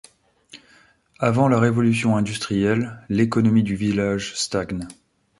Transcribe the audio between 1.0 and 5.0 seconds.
Avant la révolution industrielle, l’économie du village stagne.